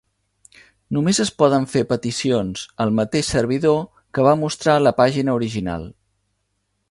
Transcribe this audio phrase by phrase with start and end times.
[0.95, 3.79] Només es poden fer peticions al mateix servidor
[4.17, 5.89] que va mostrar la pàgina original.